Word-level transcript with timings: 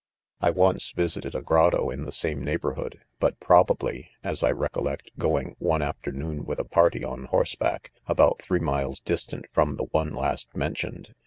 I 0.39 0.49
once 0.49 0.93
visited 0.93 1.35
a 1.35 1.43
grotto 1.43 1.91
in 1.91 2.05
the 2.05 2.11
same 2.11 2.43
neighbourhood, 2.43 3.01
but 3.19 3.39
probably 3.39 4.09
(as 4.23 4.41
I 4.41 4.49
recollect 4.49 5.11
going, 5.19 5.55
one 5.59 5.83
afternoon 5.83 6.43
with 6.43 6.57
a 6.57 6.63
party 6.65 7.03
on 7.03 7.25
horseback,) 7.25 7.91
about 8.07 8.41
three 8.41 8.59
miles 8.59 8.99
distant 8.99 9.45
from 9.51 9.75
the 9.75 9.85
one 9.91 10.15
last 10.15 10.55
mentioned. 10.57 11.13